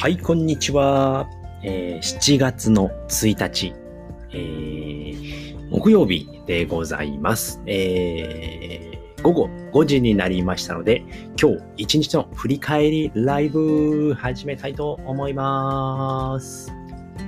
[0.00, 1.28] はい、こんにちは。
[1.62, 3.74] えー、7月の1日、
[4.32, 7.60] えー、木曜日でございます。
[7.66, 11.04] えー、午後5時になりましたので、
[11.38, 16.72] 今日一日の振り返りライブ始めたいと思います。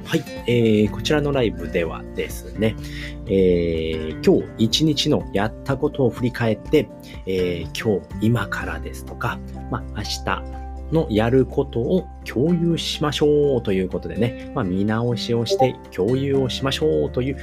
[0.06, 2.74] はい、えー、こちらのライブではですね、
[3.26, 6.88] えー、今日一日のやったことを振り返って、
[7.26, 9.38] えー、今日、今からですとか、
[9.70, 10.61] まあ、明日、
[10.92, 17.38] のやることを共有しましょうということでね、まあ、見直しをして共有をしましょうという、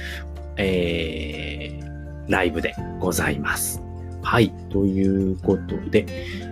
[0.56, 3.82] えー、ライブでございます。
[4.22, 4.50] はい。
[4.70, 6.06] ということで、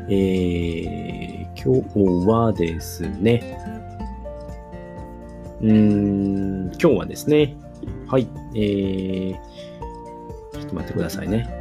[0.08, 1.80] えー、今
[2.24, 3.56] 日はですね、
[5.60, 7.56] うーん、今日はですね、
[8.06, 9.34] はい、えー、
[10.52, 11.48] ちょっと待ってくださいね。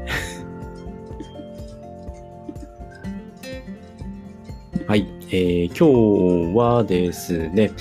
[4.88, 5.17] はい。
[5.30, 7.72] えー、今日はですね、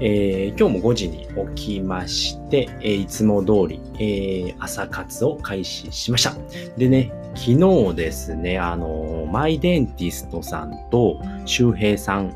[0.00, 6.34] えー、今日も5時に起きまして、えー、いつも通り、えー、朝活を開始しました。
[6.76, 7.52] でね、昨
[7.90, 12.32] 日ですね、あの、マイデンティストさんと周平さん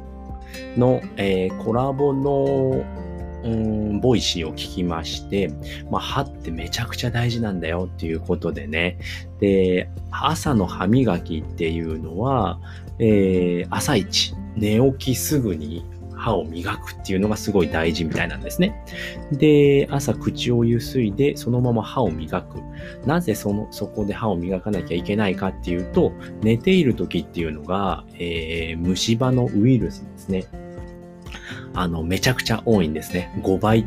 [0.76, 2.84] の、え、コラボの
[3.44, 5.52] うん、 Voicy を聞きまして、
[5.90, 8.98] まあ、歯ってめちゃくちゃ大事なんだよっていうことでね。
[9.40, 12.60] で、朝の歯磨きっていうのは、
[12.98, 15.84] えー、朝一、寝起きすぐに
[16.22, 18.84] 歯を磨くっていうのがすごい大事みたいなんですね。
[19.32, 22.60] で、朝口をゆすいでそのまま歯を磨く。
[23.06, 30.44] なぜその、そこで歯を磨かなきゃいけないかっていうと、寝ている時っていうのが、えー、虫歯のウイルスですね。
[31.74, 33.32] あの、めちゃくちゃ多いんですね。
[33.42, 33.86] 5倍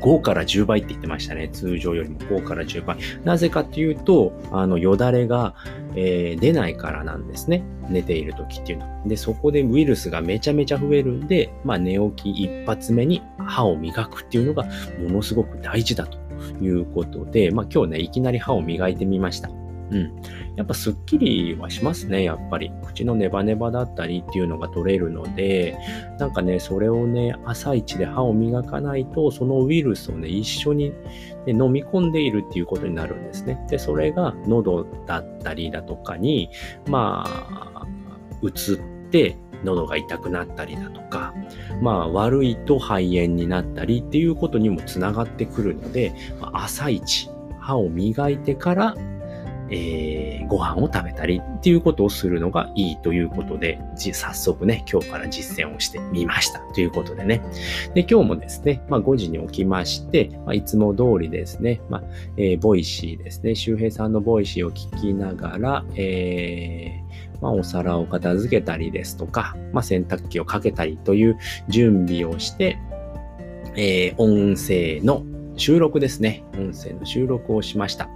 [0.00, 1.48] 5から10倍って言ってましたね。
[1.48, 2.96] 通常よりも5から10倍。
[3.24, 5.54] なぜかっていうと、あの、よだれが、
[5.94, 7.64] えー、出ないからなんですね。
[7.88, 9.02] 寝ている時っていうのは。
[9.06, 14.64] で、そこでウイルスがめちゃめちゃ増えるんで、まあ、寝起き一発目に歯を磨くっていうのが
[15.00, 16.18] ものすごく大事だと
[16.62, 19.50] いうことで、まあ、今日ね、いきなり歯を磨いてみました。
[19.90, 20.22] うん。
[20.56, 22.72] やっぱスッキリはしますね、やっぱり。
[22.84, 25.76] 口のネバネバだったりっていうのが取れるので、
[26.18, 30.90] なんかね、それをね、朝一で歯を磨かないと、そのウイルスをね、一緒に、
[31.46, 33.64] ね、飲み込んでいるっていうことになるんですね。
[33.68, 36.50] で、それが喉だったりだとかに、
[36.88, 37.86] まあ、
[38.42, 41.34] 移って、喉が痛くなったりだとか、
[41.80, 46.12] まあ悪いと肺炎になったりっていうことにもつながってくるので、
[46.52, 48.94] 朝一、歯を磨いてから
[49.70, 57.42] えー、ご飯を食べたりっていうことをするのがいいということで、早速ね、今日から実践をしてみましたということでね。
[57.94, 62.02] で、今日もですね、まあ5時に起きまして、まあ、いつも通りですね、まあ、
[62.36, 71.38] えー、 Voicy ですね、周平さんの Voicy を聞きながら、えー、まあ、お皿を片付けたりですとか、まあ、洗濯機をかけたりという
[71.68, 72.78] 準備をして、
[73.76, 75.24] えー、音声の
[75.56, 76.44] 収録ですね。
[76.54, 78.08] 音声の収録をしました。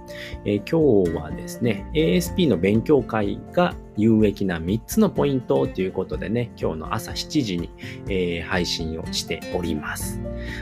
[0.45, 7.69] えー、今日はですね、ASP の勉強会が有益な3つのポイントということでね、今日の朝7時に、
[8.07, 10.19] えー、配信をしております。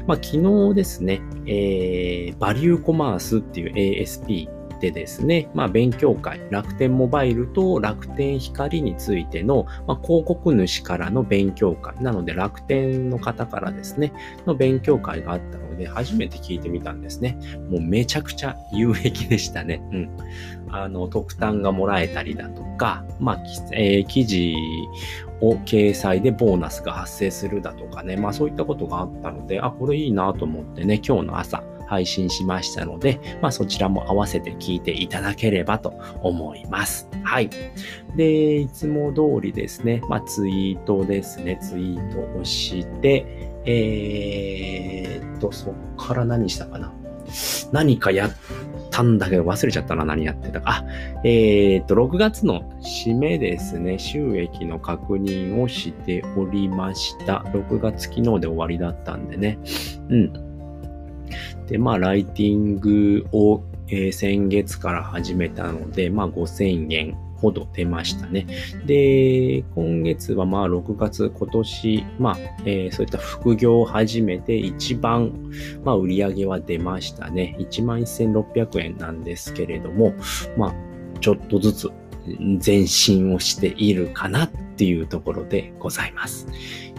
[0.07, 0.37] まあ、昨
[0.69, 4.47] 日ですね、えー、バリューコマースっていう ASP
[4.79, 14.13] でですね、まあ、勉強会、楽天モバイルと楽天光についての、まあ、広告主からの勉強会、なので楽天の方からですね、
[14.45, 17.37] の勉強会があったので、初めて聞いてみたんですね。
[17.69, 19.81] もうめちゃくちゃ有益でしたね。
[19.91, 20.09] うん。
[20.71, 24.55] あの、特典がもらえたりだとか、まあ、えー、記事
[25.41, 37.09] を掲載でボーナスが発生するだとかね、まあそういったことがあったので、あ、これいいなと思ってね、今日の朝、配信しましたので、まあそちらも合わせて聞いていただければと思います。
[37.23, 37.49] はい。
[38.15, 43.25] で、いつも通りですね、まあツイートですね、ツイートをして、
[43.65, 46.93] えー、っと、そっから何したかな。
[47.71, 48.31] 何かやっ
[48.89, 50.69] たんだけど忘れちゃったな、何やってたか。
[50.69, 50.85] あ、
[51.23, 57.43] えー、っと、6月の締めですね、収益の確認をしておりました。
[57.53, 59.57] 6月昨日で終わりだったんでね。
[60.09, 60.48] うん。
[61.67, 68.45] で、まあ、ライティングを、えー、先月から始めたので、まあ、5000円ほど出ましたね。
[68.85, 75.31] で、今月はまあ6月、今年、まあ、えー、そういった副業を始めて一番、
[75.83, 77.55] まあ売り上げは出ましたね。
[77.59, 80.13] 11,600円なんですけれども、
[80.57, 80.73] まあ、
[81.21, 81.89] ちょっとずつ
[82.65, 86.47] 前進をしているかなっていうところでございます。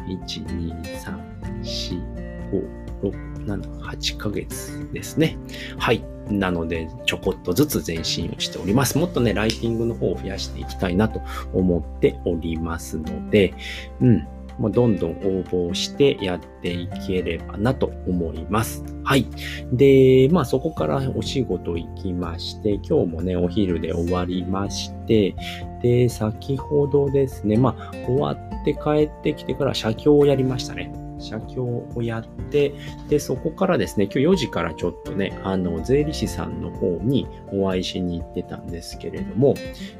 [0.08, 1.18] 1、2、3、
[1.62, 2.02] 4、
[2.50, 5.36] 5、6、7、8ヶ月ですね。
[5.78, 6.02] はい。
[6.30, 8.98] なので、ちょこっとずつ前進をしております。
[8.98, 11.20] もっとね、ライティングの方を増やしていきたいなと
[11.52, 13.54] 思っておりますので、
[14.00, 14.26] うん。
[14.58, 18.84] まあ、どんどん応募してやっていければなと思います。
[19.04, 19.26] はい。
[19.72, 25.34] で、まあそこからお仕事行きまして、今日もね、お昼で終わりまして、
[25.82, 30.92] で、先ほどですね、まあ終わって帰ってきてから写経をやりましたね。
[31.20, 32.74] 写経をやって、
[33.08, 39.54] で、そこからですね、今日4時からちょっとね、あの、税理士さんの方にお会いしに行ってたんですけれども、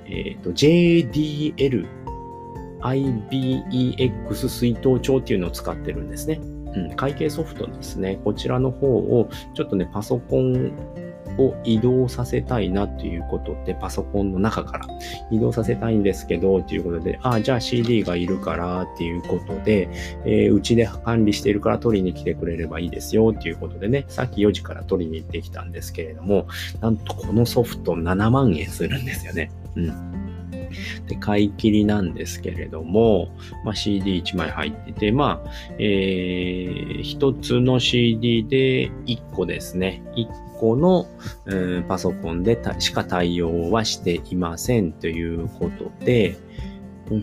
[0.07, 1.87] えっ、ー、と、JDL
[2.81, 6.41] IBEX 水筒帳っていうのを使ってるんですね。
[6.75, 8.21] うん、会計ソフトですね。
[8.25, 10.73] こちらの方をちょっとね、パソコン
[11.41, 14.87] を移動させたいなということで、パソコンの中から
[15.31, 19.89] 移動させたいんですけど、ということで、ああ、じゃあ CD がいるからっていうことで、
[20.27, 26.47] えー、うちで管理しているから取りに来てくれればいいですよっていうことでね、さっき4時から取りに行ってきたんですけれども、
[26.81, 29.51] なんとこのソフト7万円するんですよね。
[29.77, 30.21] うん。
[31.07, 33.31] で、買い切りなんですけれども、
[33.65, 40.03] まあ、CD1 枚入ってて、まあ、えー、一つの CD で1個ですね。
[40.15, 41.07] 1個の、
[41.47, 46.37] うん、パソコンでしか対応はしていませんということで、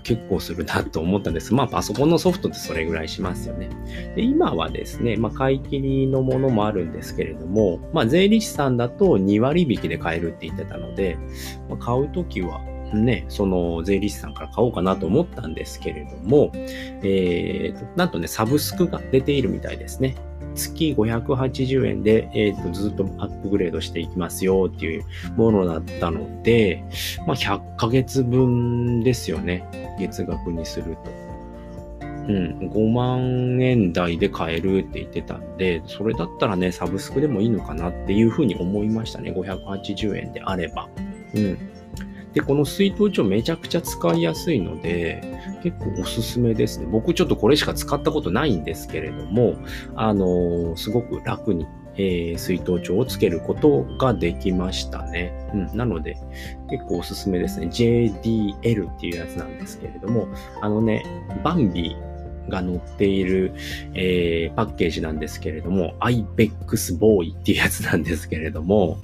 [0.03, 1.53] 結構するなと思ったんです。
[1.53, 3.69] まあ、パソコンのソフトってそれぐらいしますよね。
[4.15, 11.17] で今はですね、まあ、買い切りのものもあるんですけれども、まあ、税理士さんだと2割引きで買えるって言ってたので、
[11.69, 12.59] まあ、買うときは、
[12.93, 20.15] ね、その税理士さんから買おうかなと思ったんですけれども、えー、なんとね、サブスクが出ているみたいですね。
[20.57, 25.05] 月580円で、えーと、ずっとアップグレードしていきますよっていう
[25.35, 26.83] ものだったので、
[27.25, 29.63] まあ、100ヶ月分ですよね。
[29.99, 31.27] 月額にすると。
[32.01, 39.31] うん、5万円台で買えるって言ってたんで、それだったらね、サブスクでもいいのかなっていうふうに思いましたね。
[39.31, 40.89] 580円であれば。
[41.33, 41.57] うん。
[42.37, 45.23] で、この水筒帳めちゃくちゃ使いやすいので、
[45.63, 46.85] 結構おすすめですね。
[46.85, 49.55] 僕ちょっとこれしか使ったことないんですけれども、
[49.95, 55.33] あのー、すごく楽に、えー、水筒帳をつけることができましたね。
[55.51, 55.75] うん。
[55.75, 56.15] なので、
[56.69, 57.69] 結構おすすめですね。
[57.69, 60.27] JDL っていうやつなんですけれども、
[60.61, 61.03] あのね、
[61.43, 61.95] バンビ
[62.49, 63.55] が載っている、
[63.95, 68.99] えー、パッケージなんですけれども、IBEX Boy っていうやつなんですけれども、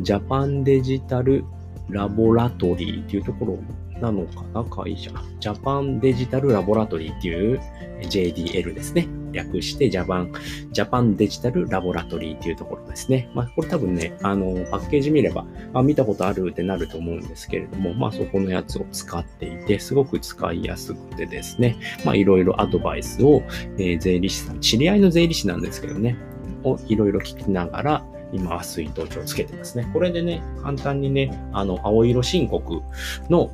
[0.00, 1.46] Japan Digital
[1.88, 3.58] Laboratory っていうところ
[4.00, 5.10] なのかな会社。
[5.40, 7.60] Japan Digital Laboratory っていう
[8.02, 9.08] JDL ですね。
[9.32, 13.30] 略して Japan、Japan Digital Laboratory っていうところですね。
[13.34, 23.42] まあ、これ多分ね、あの、パッケージ見れば、あ、見たことあるってなると思うんですけれども、まあ、そこのやつを使っていて、すごく使いやすくてですね、まあ、いろいろアドバイスを、
[23.78, 26.16] えー、税理士さん、知り合いの税理士なんですけどね、
[26.64, 29.88] をいろいろ聞きながら、今は水筒帳つけてますね。
[29.92, 32.82] これでね、簡単にね、あの、青色申告
[33.28, 33.50] の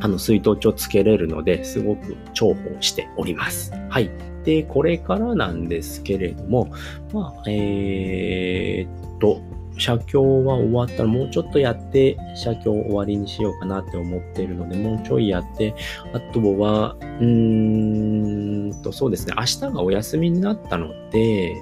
[0.00, 3.72] あの、水筒帳つけれるので、すごく重宝しております。
[3.88, 4.10] はい。
[4.44, 6.72] で、これからなんですけれども、
[7.12, 9.40] まあ、えー、っと、
[9.76, 15.74] 写経は終わったらもうちょっとやって、写経終わりにしようかなって思っているので、もうちょいやって、
[16.12, 21.56] あとは、うーんと、そうですね、明日がお休みになったので、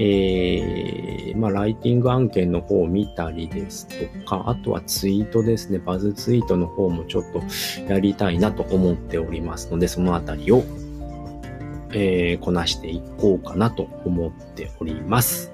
[0.00, 7.42] えー、まあ、ライティング案件の方を見たりですとか、あとはツイートですね、バズツイートの方もちょっと
[7.92, 10.62] やりたいなと思っておりますので、そのあたりを、
[11.90, 15.52] えー、こなしていこうかなと思っております。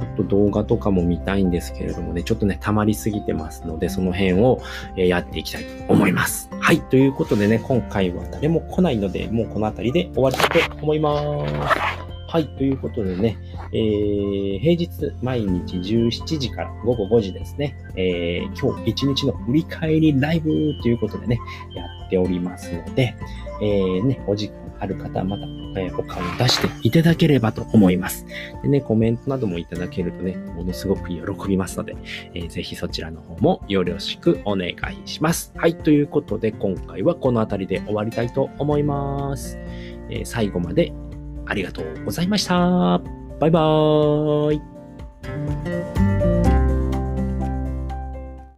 [0.00, 4.60] あと動画とかも見たいんですけれどもね、ちょっとね、溜まりすぎてますので、その辺を
[4.96, 6.48] やっていきたいと思います。
[6.60, 6.80] はい。
[6.80, 11.98] ということでね、今回は誰も来ないので、もうこの辺りで終わりたいと思います。
[12.30, 12.48] はい。
[12.56, 13.38] ということでね、
[13.72, 20.50] えー、平日毎日17時から午後5時ですね、えー、今日1日の振り返りライブ
[20.82, 21.40] ということでね、
[21.74, 23.14] やっておりますので、
[23.62, 25.44] えー、ね、お時間ある方はまた、
[25.80, 28.26] えー、お顔を出していただければと思います。
[28.62, 31.96] でね、コメントなどもいただけるとね、ものすごく喜びますので、
[32.34, 35.52] えー、ぜひそちらの方もよろしくお願いします。
[35.56, 35.76] はい。
[35.76, 39.58] ということで、今回はこの辺りで終わりたいと思います。
[40.10, 40.92] えー、最後まで
[41.46, 43.00] ありがとうございました。
[43.40, 46.17] バイバーイ。